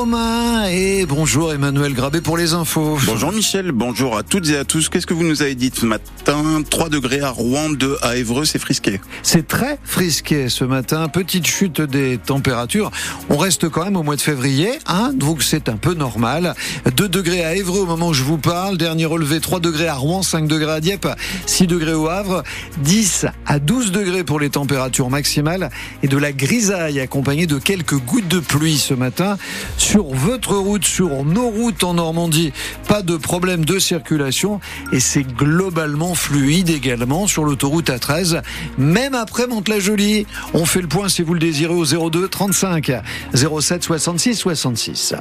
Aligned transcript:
Romain 0.00 0.49
et 0.68 1.06
bonjour 1.06 1.52
Emmanuel 1.52 1.94
Grabé 1.94 2.20
pour 2.20 2.36
les 2.36 2.52
infos. 2.52 2.98
Bonjour 3.06 3.32
Michel, 3.32 3.72
bonjour 3.72 4.16
à 4.16 4.22
toutes 4.22 4.48
et 4.48 4.56
à 4.56 4.64
tous. 4.64 4.88
Qu'est-ce 4.88 5.06
que 5.06 5.14
vous 5.14 5.24
nous 5.24 5.42
avez 5.42 5.54
dit 5.54 5.70
ce 5.72 5.86
matin 5.86 6.62
3 6.68 6.88
degrés 6.88 7.20
à 7.20 7.30
Rouen, 7.30 7.70
2 7.70 7.98
à 8.02 8.16
Évreux, 8.16 8.44
c'est 8.44 8.58
frisqué. 8.58 9.00
C'est 9.22 9.46
très 9.46 9.78
frisqué 9.84 10.48
ce 10.48 10.64
matin. 10.64 11.08
Petite 11.08 11.46
chute 11.46 11.80
des 11.80 12.18
températures. 12.18 12.90
On 13.28 13.36
reste 13.36 13.68
quand 13.68 13.84
même 13.84 13.96
au 13.96 14.02
mois 14.02 14.16
de 14.16 14.20
février, 14.20 14.70
hein, 14.86 15.12
donc 15.14 15.42
c'est 15.42 15.68
un 15.68 15.76
peu 15.76 15.94
normal. 15.94 16.54
2 16.96 17.08
degrés 17.08 17.44
à 17.44 17.54
Évreux 17.54 17.80
au 17.80 17.86
moment 17.86 18.08
où 18.08 18.14
je 18.14 18.24
vous 18.24 18.38
parle. 18.38 18.76
Dernier 18.76 19.06
relevé 19.06 19.40
3 19.40 19.60
degrés 19.60 19.88
à 19.88 19.94
Rouen, 19.94 20.22
5 20.22 20.46
degrés 20.46 20.72
à 20.72 20.80
Dieppe, 20.80 21.08
6 21.46 21.66
degrés 21.66 21.94
au 21.94 22.08
Havre, 22.08 22.42
10 22.82 23.26
à 23.46 23.58
12 23.58 23.92
degrés 23.92 24.24
pour 24.24 24.40
les 24.40 24.50
températures 24.50 25.10
maximales 25.10 25.70
et 26.02 26.08
de 26.08 26.16
la 26.16 26.32
grisaille 26.32 27.00
accompagnée 27.00 27.46
de 27.46 27.58
quelques 27.58 27.96
gouttes 27.96 28.28
de 28.28 28.40
pluie 28.40 28.78
ce 28.78 28.94
matin. 28.94 29.38
Sur 29.76 30.04
votre 30.04 30.49
route, 30.58 30.84
sur 30.84 31.24
nos 31.24 31.48
routes 31.48 31.84
en 31.84 31.94
Normandie, 31.94 32.52
pas 32.88 33.02
de 33.02 33.16
problème 33.16 33.64
de 33.64 33.78
circulation 33.78 34.60
et 34.92 35.00
c'est 35.00 35.22
globalement 35.22 36.14
fluide 36.14 36.70
également 36.70 37.26
sur 37.26 37.44
l'autoroute 37.44 37.90
A13, 37.90 38.42
même 38.78 39.14
après 39.14 39.46
Mantes-la-Jolie. 39.46 40.26
On 40.54 40.64
fait 40.64 40.82
le 40.82 40.88
point 40.88 41.08
si 41.08 41.22
vous 41.22 41.34
le 41.34 41.40
désirez 41.40 41.74
au 41.74 42.10
02 42.10 42.28
35 42.28 42.92
07 43.34 43.82
66 43.82 44.34
66. 44.34 45.14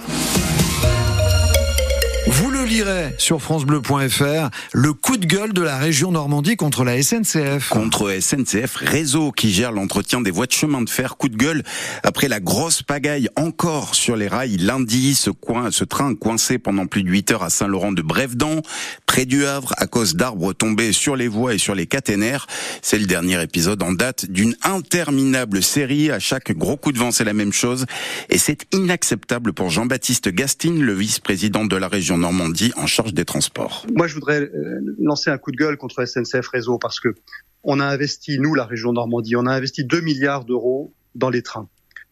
Lirez 2.69 3.15
sur 3.17 3.41
francebleu.fr, 3.41 4.49
le 4.73 4.93
coup 4.93 5.17
de 5.17 5.25
gueule 5.25 5.53
de 5.53 5.63
la 5.63 5.79
région 5.79 6.11
Normandie 6.11 6.55
contre 6.55 6.83
la 6.83 7.01
SNCF. 7.01 7.69
Contre 7.69 8.15
SNCF 8.21 8.75
Réseau 8.75 9.31
qui 9.31 9.51
gère 9.51 9.71
l'entretien 9.71 10.21
des 10.21 10.29
voies 10.29 10.45
de 10.45 10.51
chemin 10.51 10.83
de 10.83 10.89
fer. 10.89 11.17
Coup 11.17 11.29
de 11.29 11.35
gueule 11.35 11.63
après 12.03 12.27
la 12.27 12.39
grosse 12.39 12.83
pagaille 12.83 13.27
encore 13.35 13.95
sur 13.95 14.15
les 14.15 14.27
rails 14.27 14.57
lundi. 14.57 15.15
Ce, 15.15 15.31
coin, 15.31 15.71
ce 15.71 15.83
train 15.83 16.13
coincé 16.13 16.59
pendant 16.59 16.85
plus 16.85 17.01
de 17.01 17.09
8 17.09 17.31
heures 17.31 17.43
à 17.43 17.49
Saint-Laurent 17.49 17.91
de 17.91 18.03
Brévedan, 18.03 18.61
près 19.07 19.25
du 19.25 19.47
Havre, 19.47 19.73
à 19.77 19.87
cause 19.87 20.15
d'arbres 20.15 20.53
tombés 20.53 20.91
sur 20.91 21.15
les 21.15 21.27
voies 21.27 21.55
et 21.55 21.57
sur 21.57 21.73
les 21.73 21.87
caténaires. 21.87 22.45
C'est 22.83 22.99
le 22.99 23.07
dernier 23.07 23.41
épisode 23.41 23.81
en 23.81 23.93
date 23.93 24.27
d'une 24.29 24.55
interminable 24.61 25.63
série. 25.63 26.11
À 26.11 26.19
chaque 26.19 26.55
gros 26.55 26.77
coup 26.77 26.91
de 26.91 26.99
vent, 26.99 27.09
c'est 27.09 27.23
la 27.23 27.33
même 27.33 27.51
chose. 27.51 27.87
Et 28.29 28.37
c'est 28.37 28.67
inacceptable 28.75 29.53
pour 29.53 29.71
Jean-Baptiste 29.71 30.29
Gastine, 30.29 30.83
le 30.83 30.93
vice-président 30.93 31.65
de 31.65 31.75
la 31.75 31.87
région 31.87 32.19
Normandie 32.19 32.58
en 32.75 32.87
charge 32.87 33.13
des 33.13 33.25
transports. 33.25 33.85
Moi, 33.95 34.07
je 34.07 34.13
voudrais 34.13 34.41
euh, 34.41 34.79
lancer 34.99 35.29
un 35.29 35.37
coup 35.37 35.51
de 35.51 35.57
gueule 35.57 35.77
contre 35.77 36.05
SNCF 36.05 36.47
Réseau 36.47 36.77
parce 36.77 36.99
que 36.99 37.15
on 37.63 37.79
a 37.79 37.85
investi, 37.85 38.39
nous, 38.39 38.55
la 38.55 38.65
région 38.65 38.93
Normandie, 38.93 39.35
on 39.35 39.45
a 39.45 39.51
investi 39.51 39.83
2 39.83 40.01
milliards 40.01 40.45
d'euros 40.45 40.93
dans 41.15 41.29
les 41.29 41.41
trains. 41.41 41.67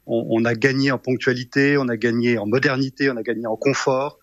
On, 0.09 0.45
a 0.45 0.55
gagné 0.55 0.91
en 0.91 0.97
ponctualité, 0.97 1.77
on 1.77 1.89
a 1.89 1.97
gagné 1.97 2.37
en 2.37 2.45
modernité, 2.45 3.09
on 3.11 3.17
a 3.17 3.23
gagné 3.23 3.45
en 3.45 3.57
confort. 3.57 4.19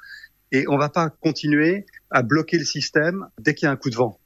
Et 0.50 0.64
on 0.69 0.78
va 0.78 0.89
pas 0.89 1.11
continuer 1.11 1.84
à 2.11 2.22
bloquer 2.22 2.56
le 2.56 2.64
système 2.64 3.27
dès 3.39 3.55
qu'il 3.55 3.67
y 3.67 3.69
a 3.69 3.72
un 3.72 3.77
coup 3.77 3.91
de 3.91 3.97
vent. 3.97 4.19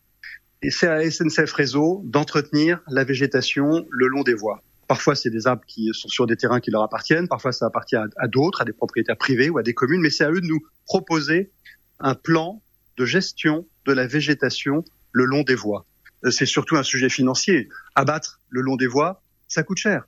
Et 0.62 0.70
c'est 0.70 0.86
à 0.86 1.10
SNCF 1.10 1.52
Réseau 1.52 2.02
d'entretenir 2.04 2.80
la 2.88 3.02
végétation 3.02 3.86
le 3.90 4.06
long 4.06 4.22
des 4.22 4.34
voies. 4.34 4.62
Parfois, 4.86 5.16
c'est 5.16 5.30
des 5.30 5.48
arbres 5.48 5.64
qui 5.66 5.90
sont 5.92 6.08
sur 6.08 6.26
des 6.26 6.36
terrains 6.36 6.60
qui 6.60 6.70
leur 6.70 6.82
appartiennent. 6.82 7.26
Parfois, 7.26 7.50
ça 7.50 7.66
appartient 7.66 7.96
à 7.96 8.28
d'autres, 8.28 8.62
à 8.62 8.64
des 8.64 8.72
propriétaires 8.72 9.18
privés 9.18 9.50
ou 9.50 9.58
à 9.58 9.64
des 9.64 9.74
communes. 9.74 10.00
Mais 10.00 10.10
c'est 10.10 10.24
à 10.24 10.30
eux 10.30 10.40
de 10.40 10.46
nous 10.46 10.60
proposer 10.86 11.50
un 12.00 12.14
plan 12.14 12.62
de 12.96 13.04
gestion 13.04 13.66
de 13.86 13.92
la 13.92 14.06
végétation 14.06 14.84
le 15.12 15.24
long 15.24 15.42
des 15.42 15.54
voies. 15.54 15.86
C'est 16.30 16.46
surtout 16.46 16.76
un 16.76 16.82
sujet 16.82 17.08
financier. 17.08 17.68
Abattre 17.94 18.40
le 18.48 18.60
long 18.60 18.76
des 18.76 18.86
voies, 18.86 19.22
ça 19.46 19.62
coûte 19.62 19.78
cher. 19.78 20.06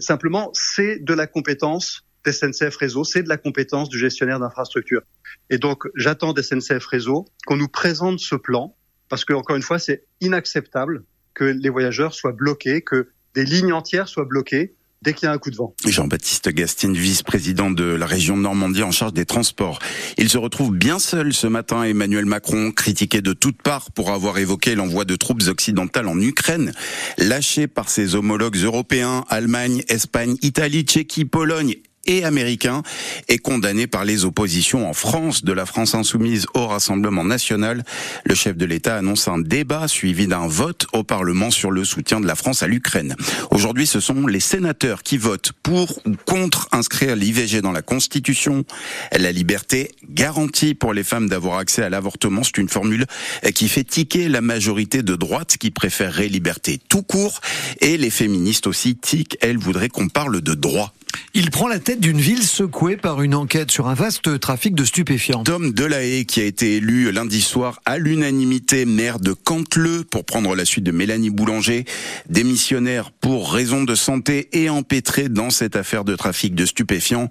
Simplement, 0.00 0.50
c'est 0.52 0.98
de 1.00 1.14
la 1.14 1.26
compétence 1.26 2.04
d'SNCF 2.24 2.76
Réseau, 2.76 3.02
c'est 3.02 3.22
de 3.22 3.28
la 3.28 3.36
compétence 3.36 3.88
du 3.88 3.98
gestionnaire 3.98 4.38
d'infrastructure. 4.38 5.02
Et 5.48 5.58
donc, 5.58 5.84
j'attends 5.96 6.32
d'SNCF 6.32 6.84
Réseau 6.86 7.26
qu'on 7.46 7.56
nous 7.56 7.68
présente 7.68 8.20
ce 8.20 8.36
plan, 8.36 8.76
parce 9.08 9.24
que, 9.24 9.32
encore 9.32 9.56
une 9.56 9.62
fois, 9.62 9.78
c'est 9.78 10.04
inacceptable 10.20 11.04
que 11.34 11.44
les 11.44 11.68
voyageurs 11.70 12.14
soient 12.14 12.32
bloqués, 12.32 12.82
que 12.82 13.08
des 13.34 13.44
lignes 13.44 13.72
entières 13.72 14.08
soient 14.08 14.24
bloquées 14.24 14.74
dès 15.02 15.14
qu'il 15.14 15.26
y 15.26 15.28
a 15.28 15.32
un 15.32 15.38
coup 15.38 15.50
de 15.50 15.56
vent. 15.56 15.74
Jean-Baptiste 15.86 16.50
Gastine, 16.50 16.94
vice-président 16.94 17.70
de 17.70 17.84
la 17.84 18.06
région 18.06 18.36
Normandie 18.36 18.82
en 18.82 18.90
charge 18.90 19.12
des 19.12 19.24
transports. 19.24 19.78
Il 20.18 20.28
se 20.28 20.38
retrouve 20.38 20.72
bien 20.72 20.98
seul 20.98 21.32
ce 21.32 21.46
matin, 21.46 21.82
Emmanuel 21.84 22.26
Macron, 22.26 22.70
critiqué 22.70 23.22
de 23.22 23.32
toutes 23.32 23.62
parts 23.62 23.90
pour 23.92 24.10
avoir 24.10 24.38
évoqué 24.38 24.74
l'envoi 24.74 25.04
de 25.04 25.16
troupes 25.16 25.42
occidentales 25.48 26.08
en 26.08 26.20
Ukraine, 26.20 26.72
lâché 27.18 27.66
par 27.66 27.88
ses 27.88 28.14
homologues 28.14 28.56
européens, 28.56 29.24
Allemagne, 29.28 29.82
Espagne, 29.88 30.36
Italie, 30.42 30.82
Tchéquie, 30.82 31.24
Pologne 31.24 31.76
et 32.06 32.24
américain 32.24 32.82
est 33.28 33.38
condamné 33.38 33.86
par 33.86 34.04
les 34.04 34.24
oppositions 34.24 34.88
en 34.88 34.92
France 34.92 35.44
de 35.44 35.52
la 35.52 35.66
France 35.66 35.94
insoumise 35.94 36.46
au 36.54 36.66
Rassemblement 36.66 37.24
national. 37.24 37.84
Le 38.24 38.34
chef 38.34 38.56
de 38.56 38.64
l'État 38.64 38.96
annonce 38.96 39.28
un 39.28 39.38
débat 39.38 39.88
suivi 39.88 40.26
d'un 40.26 40.46
vote 40.46 40.86
au 40.92 41.04
Parlement 41.04 41.50
sur 41.50 41.70
le 41.70 41.84
soutien 41.84 42.20
de 42.20 42.26
la 42.26 42.34
France 42.34 42.62
à 42.62 42.66
l'Ukraine. 42.66 43.16
Aujourd'hui, 43.50 43.86
ce 43.86 44.00
sont 44.00 44.26
les 44.26 44.40
sénateurs 44.40 45.02
qui 45.02 45.18
votent 45.18 45.52
pour 45.62 46.00
ou 46.06 46.14
contre 46.26 46.68
inscrire 46.72 47.16
l'IVG 47.16 47.60
dans 47.60 47.72
la 47.72 47.82
Constitution. 47.82 48.64
La 49.12 49.32
liberté 49.32 49.90
garantie 50.08 50.74
pour 50.74 50.92
les 50.92 51.04
femmes 51.04 51.28
d'avoir 51.28 51.58
accès 51.58 51.82
à 51.82 51.90
l'avortement, 51.90 52.42
c'est 52.42 52.58
une 52.58 52.68
formule 52.68 53.06
qui 53.54 53.68
fait 53.68 53.84
tiquer 53.84 54.28
la 54.28 54.40
majorité 54.40 55.02
de 55.02 55.16
droite 55.16 55.56
qui 55.58 55.70
préférerait 55.70 56.28
liberté 56.28 56.80
tout 56.88 57.02
court 57.02 57.40
et 57.80 57.96
les 57.96 58.10
féministes 58.10 58.66
aussi 58.66 58.96
tiquent, 58.96 59.36
elles 59.40 59.58
voudraient 59.58 59.88
qu'on 59.88 60.08
parle 60.08 60.40
de 60.40 60.54
droit. 60.54 60.92
Il 61.32 61.50
prend 61.50 61.68
la 61.68 61.78
tête 61.78 62.00
d'une 62.00 62.20
ville 62.20 62.42
secouée 62.42 62.96
par 62.96 63.22
une 63.22 63.36
enquête 63.36 63.70
sur 63.70 63.86
un 63.86 63.94
vaste 63.94 64.40
trafic 64.40 64.74
de 64.74 64.84
stupéfiants. 64.84 65.44
Tom 65.44 65.72
Delahaye, 65.72 66.26
qui 66.26 66.40
a 66.40 66.44
été 66.44 66.76
élu 66.76 67.12
lundi 67.12 67.40
soir 67.40 67.80
à 67.84 67.98
l'unanimité 67.98 68.84
maire 68.84 69.20
de 69.20 69.32
Cantleux 69.32 70.02
pour 70.02 70.24
prendre 70.24 70.56
la 70.56 70.64
suite 70.64 70.84
de 70.84 70.90
Mélanie 70.90 71.30
Boulanger, 71.30 71.84
démissionnaire 72.28 73.12
pour 73.12 73.52
raison 73.52 73.84
de 73.84 73.94
santé 73.94 74.48
et 74.52 74.68
empêtré 74.70 75.28
dans 75.28 75.50
cette 75.50 75.76
affaire 75.76 76.04
de 76.04 76.16
trafic 76.16 76.56
de 76.56 76.66
stupéfiants. 76.66 77.28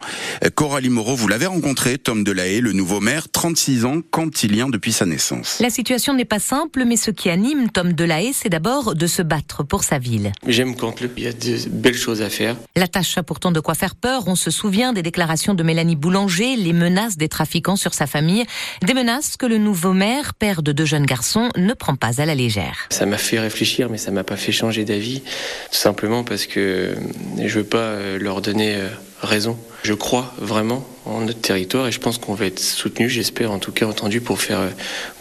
Coralie 0.55 0.89
Moreau, 0.89 1.15
vous 1.15 1.27
l'avez 1.27 1.47
rencontré, 1.47 1.97
Tom 1.97 2.23
Delahaye, 2.23 2.61
le 2.61 2.71
nouveau 2.71 3.01
maire, 3.01 3.27
36 3.29 3.83
ans, 3.83 4.01
cantilien 4.09 4.69
depuis 4.69 4.93
sa 4.93 5.05
naissance. 5.05 5.57
La 5.59 5.69
situation 5.69 6.13
n'est 6.13 6.23
pas 6.23 6.39
simple, 6.39 6.85
mais 6.85 6.95
ce 6.95 7.11
qui 7.11 7.29
anime 7.29 7.69
Tom 7.69 7.91
Delahaye, 7.91 8.31
c'est 8.33 8.49
d'abord 8.49 8.95
de 8.95 9.07
se 9.07 9.21
battre 9.21 9.63
pour 9.63 9.83
sa 9.83 9.99
ville. 9.99 10.31
J'aime 10.47 10.75
Cantleux, 10.77 11.11
il 11.17 11.23
y 11.23 11.27
a 11.27 11.33
de 11.33 11.69
belles 11.69 11.97
choses 11.97 12.21
à 12.21 12.29
faire. 12.29 12.55
La 12.77 12.87
tâche 12.87 13.17
a 13.17 13.23
pourtant 13.23 13.51
de 13.51 13.59
faire 13.73 13.95
peur. 13.95 14.23
On 14.27 14.35
se 14.35 14.51
souvient 14.51 14.93
des 14.93 15.01
déclarations 15.01 15.53
de 15.53 15.63
Mélanie 15.63 15.95
Boulanger, 15.95 16.55
les 16.55 16.73
menaces 16.73 17.17
des 17.17 17.29
trafiquants 17.29 17.75
sur 17.75 17.93
sa 17.93 18.07
famille, 18.07 18.45
des 18.81 18.93
menaces 18.93 19.37
que 19.37 19.45
le 19.45 19.57
nouveau 19.57 19.93
maire, 19.93 20.33
père 20.33 20.61
de 20.61 20.71
deux 20.71 20.85
jeunes 20.85 21.05
garçons, 21.05 21.49
ne 21.55 21.73
prend 21.73 21.95
pas 21.95 22.21
à 22.21 22.25
la 22.25 22.35
légère. 22.35 22.87
Ça 22.89 23.05
m'a 23.05 23.17
fait 23.17 23.39
réfléchir, 23.39 23.89
mais 23.89 23.97
ça 23.97 24.11
m'a 24.11 24.23
pas 24.23 24.37
fait 24.37 24.51
changer 24.51 24.85
d'avis, 24.85 25.21
tout 25.21 25.77
simplement 25.77 26.23
parce 26.23 26.45
que 26.45 26.95
je 27.37 27.59
veux 27.59 27.65
pas 27.65 27.97
leur 28.19 28.41
donner 28.41 28.77
raison. 29.21 29.57
Je 29.83 29.93
crois 29.93 30.33
vraiment 30.37 30.85
en 31.09 31.21
notre 31.21 31.41
territoire 31.41 31.87
et 31.87 31.91
je 31.91 31.99
pense 31.99 32.17
qu'on 32.17 32.33
va 32.33 32.45
être 32.45 32.59
soutenu, 32.59 33.09
j'espère 33.09 33.51
en 33.51 33.59
tout 33.59 33.71
cas 33.71 33.85
entendu 33.85 34.21
pour 34.21 34.41
faire 34.41 34.59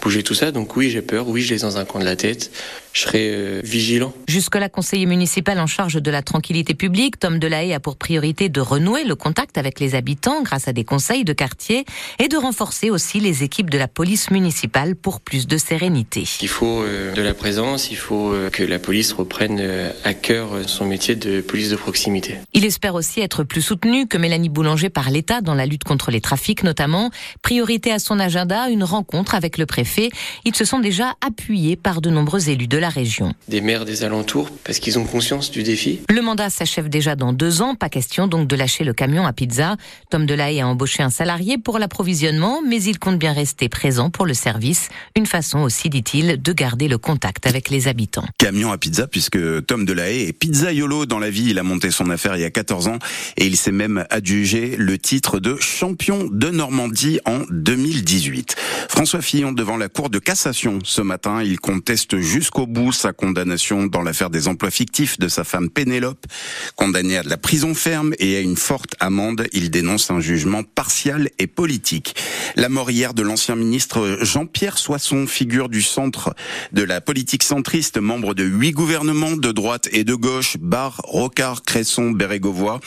bouger 0.02 0.22
tout 0.22 0.34
ça. 0.34 0.50
Donc 0.50 0.76
oui, 0.76 0.90
j'ai 0.90 1.02
peur, 1.02 1.28
oui, 1.28 1.42
je 1.42 1.54
l'ai 1.54 1.60
dans 1.60 1.76
un 1.76 1.84
coin 1.84 2.00
de 2.00 2.06
la 2.06 2.16
tête. 2.16 2.50
Je 2.92 3.02
serai 3.02 3.30
euh, 3.30 3.60
vigilant. 3.62 4.12
Jusque-là, 4.26 4.68
conseiller 4.68 5.06
municipal 5.06 5.60
en 5.60 5.66
charge 5.66 6.02
de 6.02 6.10
la 6.10 6.22
tranquillité 6.22 6.74
publique, 6.74 7.18
Tom 7.20 7.38
Delahaye 7.38 7.72
a 7.74 7.80
pour 7.80 7.96
priorité 7.96 8.48
de 8.48 8.60
renouer 8.60 9.04
le 9.04 9.14
contact 9.14 9.58
avec 9.58 9.78
les 9.78 9.94
habitants 9.94 10.42
grâce 10.42 10.68
à 10.68 10.72
des 10.72 10.84
conseils 10.84 11.24
de 11.24 11.32
quartier 11.32 11.84
et 12.18 12.28
de 12.28 12.36
renforcer 12.36 12.90
aussi 12.90 13.20
les 13.20 13.44
équipes 13.44 13.70
de 13.70 13.78
la 13.78 13.88
police 13.88 14.30
municipale 14.30 14.96
pour 14.96 15.20
plus 15.20 15.46
de 15.46 15.58
sérénité. 15.58 16.24
Il 16.40 16.48
faut 16.48 16.82
euh, 16.82 17.12
de 17.12 17.22
la 17.22 17.34
présence, 17.34 17.90
il 17.90 17.96
faut 17.96 18.32
euh, 18.32 18.50
que 18.50 18.62
la 18.62 18.78
police 18.78 19.12
reprenne 19.12 19.58
euh, 19.60 19.92
à 20.04 20.14
cœur 20.14 20.48
son 20.66 20.86
métier 20.86 21.14
de 21.14 21.40
police 21.40 21.70
de 21.70 21.76
proximité. 21.76 22.36
Il 22.54 22.64
espère 22.64 22.94
aussi 22.94 23.20
être 23.20 23.44
plus 23.44 23.62
soutenu 23.62 24.06
que 24.06 24.16
Mélanie 24.16 24.48
Boulanger 24.48 24.88
par 24.88 25.10
l'État 25.10 25.40
dans 25.40 25.54
la 25.54 25.66
lutte 25.66 25.77
contre 25.84 26.10
les 26.10 26.20
trafics 26.20 26.62
notamment. 26.62 27.10
Priorité 27.42 27.92
à 27.92 27.98
son 27.98 28.18
agenda, 28.18 28.68
une 28.68 28.84
rencontre 28.84 29.34
avec 29.34 29.58
le 29.58 29.66
préfet. 29.66 30.10
Ils 30.44 30.54
se 30.54 30.64
sont 30.64 30.78
déjà 30.78 31.14
appuyés 31.26 31.76
par 31.76 32.00
de 32.00 32.10
nombreux 32.10 32.48
élus 32.48 32.68
de 32.68 32.78
la 32.78 32.88
région. 32.88 33.34
Des 33.48 33.60
maires 33.60 33.84
des 33.84 34.04
alentours, 34.04 34.50
parce 34.64 34.78
qu'ils 34.78 34.98
ont 34.98 35.04
conscience 35.04 35.50
du 35.50 35.62
défi. 35.62 36.00
Le 36.08 36.20
mandat 36.20 36.50
s'achève 36.50 36.88
déjà 36.88 37.16
dans 37.16 37.32
deux 37.32 37.62
ans, 37.62 37.74
pas 37.74 37.88
question 37.88 38.26
donc 38.26 38.48
de 38.48 38.56
lâcher 38.56 38.84
le 38.84 38.92
camion 38.92 39.26
à 39.26 39.32
pizza. 39.32 39.76
Tom 40.10 40.26
Delahaye 40.26 40.60
a 40.60 40.68
embauché 40.68 41.02
un 41.02 41.10
salarié 41.10 41.58
pour 41.58 41.78
l'approvisionnement, 41.78 42.60
mais 42.66 42.82
il 42.82 42.98
compte 42.98 43.18
bien 43.18 43.32
rester 43.32 43.68
présent 43.68 44.10
pour 44.10 44.26
le 44.26 44.34
service. 44.34 44.88
Une 45.16 45.26
façon 45.26 45.60
aussi, 45.60 45.88
dit-il, 45.88 46.40
de 46.40 46.52
garder 46.52 46.88
le 46.88 46.98
contact 46.98 47.46
avec 47.46 47.70
les 47.70 47.88
habitants. 47.88 48.26
Camion 48.38 48.72
à 48.72 48.78
pizza, 48.78 49.06
puisque 49.06 49.38
Tom 49.66 49.84
Delahaye 49.84 50.28
est 50.28 50.32
pizzaiolo 50.32 51.06
dans 51.06 51.18
la 51.18 51.30
vie. 51.30 51.50
Il 51.50 51.58
a 51.58 51.62
monté 51.62 51.90
son 51.90 52.10
affaire 52.10 52.36
il 52.36 52.42
y 52.42 52.44
a 52.44 52.50
14 52.50 52.88
ans 52.88 52.98
et 53.36 53.46
il 53.46 53.56
s'est 53.56 53.72
même 53.72 54.04
adjugé 54.10 54.76
le 54.76 54.98
titre 54.98 55.38
de 55.40 55.56
champion 55.68 56.28
de 56.30 56.48
Normandie 56.48 57.20
en 57.24 57.40
2018. 57.50 58.56
François 58.88 59.20
Fillon 59.20 59.52
devant 59.52 59.76
la 59.76 59.88
Cour 59.88 60.10
de 60.10 60.18
cassation 60.18 60.78
ce 60.82 61.02
matin, 61.02 61.42
il 61.42 61.60
conteste 61.60 62.18
jusqu'au 62.18 62.66
bout 62.66 62.92
sa 62.92 63.12
condamnation 63.12 63.86
dans 63.86 64.02
l'affaire 64.02 64.30
des 64.30 64.48
emplois 64.48 64.70
fictifs 64.70 65.18
de 65.18 65.28
sa 65.28 65.44
femme 65.44 65.70
Pénélope, 65.70 66.26
condamné 66.74 67.18
à 67.18 67.22
de 67.22 67.28
la 67.28 67.36
prison 67.36 67.74
ferme 67.74 68.14
et 68.18 68.36
à 68.36 68.40
une 68.40 68.56
forte 68.56 68.94
amende. 68.98 69.46
Il 69.52 69.70
dénonce 69.70 70.10
un 70.10 70.20
jugement 70.20 70.62
partial 70.62 71.28
et 71.38 71.46
politique. 71.46 72.16
La 72.56 72.68
mort 72.68 72.90
hier 72.90 73.14
de 73.14 73.22
l'ancien 73.22 73.54
ministre 73.54 74.18
Jean-Pierre 74.22 74.78
Soisson, 74.78 75.26
figure 75.26 75.68
du 75.68 75.82
centre 75.82 76.34
de 76.72 76.82
la 76.82 77.00
politique 77.00 77.42
centriste, 77.42 77.98
membre 77.98 78.34
de 78.34 78.44
huit 78.44 78.72
gouvernements 78.72 79.36
de 79.36 79.52
droite 79.52 79.88
et 79.92 80.04
de 80.04 80.14
gauche, 80.14 80.56
Bar, 80.58 81.00
Rocard, 81.04 81.62
Cresson, 81.62 82.10
Bérégovois, 82.10 82.80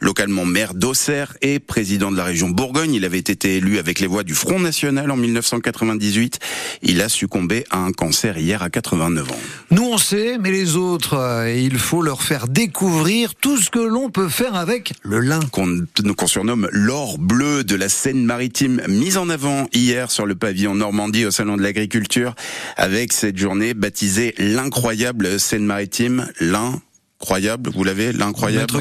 localement 0.00 0.44
maire 0.44 0.74
d'Auxerre 0.74 1.36
et 1.40 1.58
président 1.58 2.10
de 2.10 2.15
la 2.16 2.24
région 2.24 2.48
Bourgogne. 2.48 2.94
Il 2.94 3.04
avait 3.04 3.18
été 3.18 3.56
élu 3.56 3.78
avec 3.78 4.00
les 4.00 4.06
voix 4.06 4.24
du 4.24 4.34
Front 4.34 4.58
National 4.58 5.10
en 5.10 5.16
1998. 5.16 6.38
Il 6.82 7.00
a 7.00 7.08
succombé 7.08 7.64
à 7.70 7.78
un 7.78 7.92
cancer 7.92 8.38
hier 8.38 8.62
à 8.62 8.70
89 8.70 9.30
ans. 9.30 9.38
Nous 9.70 9.84
on 9.84 9.98
sait, 9.98 10.38
mais 10.38 10.50
les 10.50 10.76
autres, 10.76 11.14
euh, 11.14 11.52
il 11.52 11.78
faut 11.78 12.02
leur 12.02 12.22
faire 12.22 12.48
découvrir 12.48 13.34
tout 13.34 13.56
ce 13.56 13.70
que 13.70 13.78
l'on 13.78 14.10
peut 14.10 14.28
faire 14.28 14.54
avec 14.54 14.94
le 15.02 15.20
lin. 15.20 15.40
Qu'on 15.52 16.26
surnomme 16.26 16.68
l'or 16.72 17.18
bleu 17.18 17.64
de 17.64 17.76
la 17.76 17.88
Seine-Maritime, 17.88 18.82
mise 18.88 19.16
en 19.16 19.28
avant 19.28 19.68
hier 19.72 20.10
sur 20.10 20.26
le 20.26 20.34
pavillon 20.34 20.74
Normandie 20.74 21.26
au 21.26 21.30
Salon 21.30 21.56
de 21.56 21.62
l'Agriculture, 21.62 22.34
avec 22.76 23.12
cette 23.12 23.38
journée 23.38 23.74
baptisée 23.74 24.34
l'incroyable 24.38 25.38
Seine-Maritime, 25.38 26.28
l'un 26.40 26.80
incroyable, 27.20 27.70
vous 27.74 27.82
l'avez, 27.82 28.12
l'incroyable. 28.12 28.72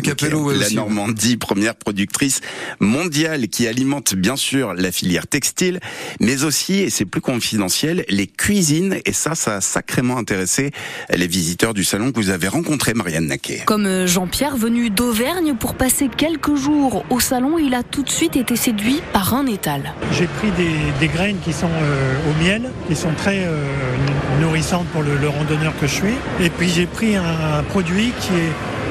La 0.60 0.70
Normandie, 0.72 1.38
première 1.38 1.76
productrice 1.76 2.42
mondiale 2.80 3.48
qui 3.48 3.66
alimente 3.68 4.14
bien 4.14 4.36
sûr 4.36 4.74
la 4.74 4.92
filière 4.92 5.26
textile, 5.28 5.80
mais 6.20 6.44
aussi, 6.44 6.76
et 6.76 6.90
c'est 6.90 7.06
plus 7.06 7.22
confidentiel, 7.22 8.06
les 8.10 8.28
cuisines. 8.28 8.98
Et 9.06 9.14
ça, 9.14 9.36
ça 9.36 9.58
a 9.58 9.62
sacrément 9.62 10.18
intéressé 10.18 10.72
les 11.10 11.28
visiteurs 11.28 11.74
du 11.74 11.84
salon 11.84 12.12
que 12.12 12.20
vous 12.20 12.30
avez 12.30 12.48
rencontré, 12.48 12.94
Marianne 12.94 13.28
Naquet. 13.28 13.64
Comme 13.66 13.86
euh, 13.86 14.06
Jean-Pierre, 14.06 14.58
venu 14.58 14.90
d'Auvergne 14.90 15.56
pour 15.56 15.76
passer 15.76 16.10
quelques 16.16 16.56
jours 16.56 17.06
au 17.10 17.20
salon, 17.20 17.58
il 17.58 17.74
a 17.74 17.84
tout 17.84 18.04
de 18.04 18.10
suite 18.10 18.36
été 18.36 18.56
séduit 18.56 19.02
par 19.14 19.34
un 19.34 19.46
étal. 19.46 19.94
J'ai 20.12 20.28
pris 20.28 20.50
des, 20.52 21.08
graines 21.08 21.38
qui 21.44 21.54
sont 21.54 21.70
euh, 21.72 22.16
au 22.30 22.44
miel, 22.44 22.70
qui 22.88 22.96
sont 22.96 23.14
très 23.14 23.46
euh, 23.46 23.66
nourrissantes 24.40 24.88
pour 24.88 25.04
le, 25.04 25.28
randonneur 25.28 25.74
que 25.80 25.88
je 25.88 25.94
suis. 25.94 26.16
Et 26.40 26.50
puis 26.50 26.70
j'ai 26.70 26.86
pris 26.86 27.16
un 27.16 27.64
produit 27.70 28.12
qui 28.20 28.34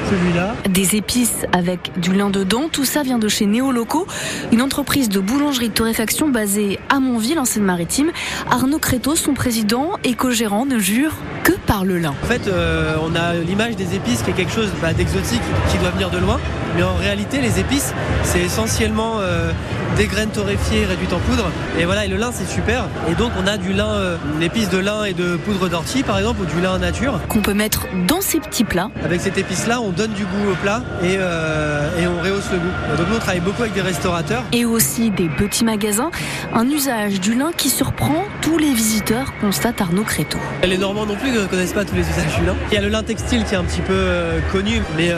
celui-là. 0.09 0.55
Des 0.69 0.95
épices 0.95 1.45
avec 1.51 1.91
du 1.99 2.13
lin 2.13 2.29
dedans, 2.29 2.69
tout 2.71 2.85
ça 2.85 3.03
vient 3.03 3.17
de 3.17 3.27
chez 3.27 3.45
Néoloco, 3.45 4.05
une 4.51 4.61
entreprise 4.61 5.09
de 5.09 5.19
boulangerie 5.19 5.69
de 5.69 5.73
torréfaction 5.73 6.29
basée 6.29 6.79
à 6.89 6.99
Montville 6.99 7.39
en 7.39 7.45
Seine-Maritime. 7.45 8.11
Arnaud 8.51 8.79
Créteau, 8.79 9.15
son 9.15 9.33
président 9.33 9.91
et 10.03 10.13
co-gérant, 10.13 10.65
ne 10.65 10.79
jure 10.79 11.13
que 11.43 11.53
par 11.53 11.85
le 11.85 11.97
lin. 11.97 12.13
En 12.23 12.27
fait, 12.27 12.47
euh, 12.47 12.95
on 13.01 13.15
a 13.15 13.33
l'image 13.33 13.75
des 13.75 13.95
épices 13.95 14.21
qui 14.21 14.31
est 14.31 14.33
quelque 14.33 14.53
chose 14.53 14.69
bah, 14.81 14.93
d'exotique 14.93 15.41
qui 15.71 15.77
doit 15.77 15.89
venir 15.89 16.09
de 16.09 16.19
loin, 16.19 16.39
mais 16.75 16.83
en 16.83 16.95
réalité, 16.95 17.41
les 17.41 17.59
épices, 17.59 17.93
c'est 18.23 18.41
essentiellement 18.41 19.15
euh, 19.19 19.51
des 19.97 20.07
graines 20.07 20.29
torréfiées 20.29 20.85
réduites 20.85 21.13
en 21.13 21.19
poudre. 21.19 21.49
Et 21.79 21.85
voilà, 21.85 22.05
et 22.05 22.07
le 22.07 22.17
lin, 22.17 22.31
c'est 22.33 22.47
super. 22.47 22.85
Et 23.09 23.15
donc, 23.15 23.31
on 23.41 23.47
a 23.47 23.57
du 23.57 23.73
lin, 23.73 23.87
euh, 23.87 24.17
épice 24.41 24.69
de 24.69 24.77
lin 24.77 25.05
et 25.05 25.13
de 25.13 25.37
poudre 25.37 25.69
d'ortie, 25.69 26.03
par 26.03 26.17
exemple, 26.17 26.41
ou 26.41 26.45
du 26.45 26.61
lin 26.61 26.77
nature. 26.77 27.19
Qu'on 27.29 27.41
peut 27.41 27.53
mettre 27.53 27.87
dans 28.07 28.21
ces 28.21 28.39
petits 28.39 28.63
plats. 28.63 28.89
Avec 29.03 29.21
cette 29.21 29.37
épice-là, 29.37 29.79
on 29.81 29.89
donne 29.89 30.11
du 30.11 30.23
goût 30.25 30.51
au 30.51 30.55
plat 30.55 30.81
et, 31.01 31.15
euh, 31.17 31.89
et 31.99 32.07
on 32.07 32.21
rehausse 32.21 32.51
le 32.51 32.57
goût. 32.57 32.97
Donc, 32.97 33.07
nous, 33.09 33.15
on 33.15 33.19
travaille 33.19 33.39
beaucoup 33.39 33.61
avec 33.61 33.73
des 33.73 33.81
restaurateurs. 33.81 34.43
Et 34.51 34.65
aussi 34.65 35.11
des 35.11 35.29
petits 35.29 35.63
magasins. 35.63 36.11
Un 36.53 36.69
usage 36.69 37.19
du 37.19 37.35
lin 37.35 37.51
qui 37.55 37.69
surprend 37.69 38.23
tous 38.41 38.57
les 38.57 38.73
visiteurs, 38.73 39.33
constate 39.39 39.79
Arnaud 39.81 40.03
Créteau. 40.03 40.39
Les 40.63 40.77
Normands 40.77 41.05
non 41.05 41.15
plus 41.15 41.31
ne 41.31 41.45
connaissent 41.45 41.73
pas 41.73 41.85
tous 41.85 41.95
les 41.95 42.01
usages 42.01 42.37
du 42.39 42.45
lin. 42.45 42.55
Il 42.71 42.75
y 42.75 42.77
a 42.77 42.81
le 42.81 42.89
lin 42.89 43.03
textile 43.03 43.43
qui 43.45 43.53
est 43.53 43.57
un 43.57 43.63
petit 43.63 43.81
peu 43.81 43.93
euh, 43.93 44.39
connu, 44.51 44.81
mais, 44.97 45.11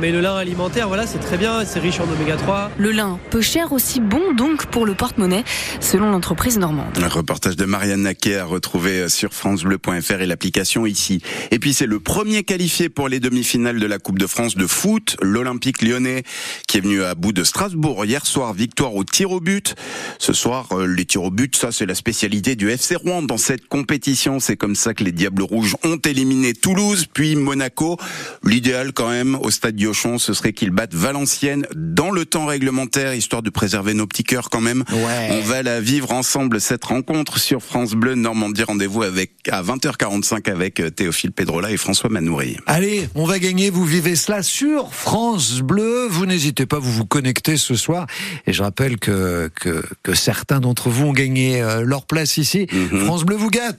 mais 0.00 0.12
le 0.12 0.20
lin 0.20 0.36
alimentaire, 0.36 0.67
voilà, 0.86 1.06
c'est 1.06 1.18
très 1.18 1.36
bien, 1.36 1.64
c'est 1.64 1.80
riche 1.80 1.98
en 2.00 2.04
oméga 2.04 2.36
3. 2.36 2.70
Le 2.78 2.92
lin 2.92 3.18
peu 3.30 3.40
cher 3.40 3.72
aussi 3.72 4.00
bon 4.00 4.32
donc 4.34 4.66
pour 4.66 4.86
le 4.86 4.94
porte-monnaie, 4.94 5.44
selon 5.80 6.10
l'entreprise 6.10 6.58
normande. 6.58 6.86
Un 7.02 7.08
reportage 7.08 7.56
de 7.56 7.64
Marianne 7.64 8.02
Naquet 8.02 8.36
à 8.36 8.44
retrouver 8.44 9.08
sur 9.08 9.32
francebleu.fr 9.32 10.20
et 10.20 10.26
l'application 10.26 10.86
ici. 10.86 11.22
Et 11.50 11.58
puis 11.58 11.72
c'est 11.72 11.86
le 11.86 12.00
premier 12.00 12.42
qualifié 12.44 12.88
pour 12.88 13.08
les 13.08 13.18
demi-finales 13.18 13.80
de 13.80 13.86
la 13.86 13.98
Coupe 13.98 14.18
de 14.18 14.26
France 14.26 14.56
de 14.56 14.66
foot, 14.66 15.16
l'Olympique 15.22 15.82
lyonnais, 15.82 16.22
qui 16.66 16.78
est 16.78 16.80
venu 16.80 17.02
à 17.02 17.14
bout 17.14 17.32
de 17.32 17.44
Strasbourg 17.44 18.04
hier 18.04 18.24
soir, 18.26 18.52
victoire 18.52 18.94
au 18.94 19.04
tir 19.04 19.30
au 19.30 19.40
but. 19.40 19.74
Ce 20.18 20.32
soir, 20.32 20.68
euh, 20.72 20.86
les 20.86 21.06
tirs 21.06 21.24
au 21.24 21.30
but, 21.30 21.56
ça 21.56 21.72
c'est 21.72 21.86
la 21.86 21.94
spécialité 21.94 22.56
du 22.56 22.70
FC 22.70 22.94
Rouen 22.94 23.22
dans 23.22 23.38
cette 23.38 23.66
compétition. 23.68 24.38
C'est 24.38 24.56
comme 24.56 24.76
ça 24.76 24.94
que 24.94 25.02
les 25.02 25.12
Diables 25.12 25.42
Rouges 25.42 25.76
ont 25.84 25.96
éliminé 25.96 26.52
Toulouse, 26.52 27.06
puis 27.12 27.36
Monaco. 27.36 27.96
L'idéal 28.44 28.92
quand 28.92 29.10
même 29.10 29.34
au 29.36 29.50
stade 29.50 29.76
Diochon, 29.76 30.18
ce 30.18 30.34
serait 30.34 30.52
qu'ils 30.58 30.70
battent 30.70 30.94
Valenciennes 30.94 31.66
dans 31.76 32.10
le 32.10 32.24
temps 32.24 32.46
réglementaire, 32.46 33.14
histoire 33.14 33.42
de 33.42 33.50
préserver 33.50 33.94
nos 33.94 34.08
petits 34.08 34.24
cœurs 34.24 34.50
quand 34.50 34.60
même. 34.60 34.82
On 34.92 35.40
va 35.42 35.62
la 35.62 35.80
vivre 35.80 36.10
ensemble 36.10 36.60
cette 36.60 36.84
rencontre 36.84 37.38
sur 37.38 37.62
France 37.62 37.92
Bleu 37.92 38.16
Normandie. 38.16 38.64
Rendez-vous 38.64 39.04
avec 39.04 39.30
à 39.52 39.62
20h45 39.62 40.50
avec 40.50 40.80
euh, 40.80 40.90
Théophile 40.90 41.30
Pedrola 41.30 41.70
et 41.70 41.76
François 41.76 42.10
Manoury. 42.10 42.56
Allez, 42.66 43.08
on 43.14 43.24
va 43.24 43.38
gagner. 43.38 43.70
Vous 43.70 43.84
vivez 43.84 44.16
cela 44.16 44.42
sur 44.42 44.92
France 44.92 45.60
Bleu. 45.60 46.08
Vous 46.10 46.26
n'hésitez 46.26 46.66
pas, 46.66 46.80
vous 46.80 46.92
vous 46.92 47.06
connectez 47.06 47.56
ce 47.56 47.76
soir. 47.76 48.08
Et 48.48 48.52
je 48.52 48.60
rappelle 48.60 48.98
que 48.98 49.50
que, 49.54 49.84
que 50.02 50.14
certains 50.14 50.58
d'entre 50.58 50.88
vous 50.88 51.04
ont 51.04 51.12
gagné 51.12 51.62
euh, 51.62 51.82
leur 51.84 52.04
place 52.04 52.36
ici. 52.36 52.66
Mhm. 52.72 53.04
France 53.04 53.24
Bleu 53.24 53.36
vous 53.36 53.50
gâte. 53.50 53.76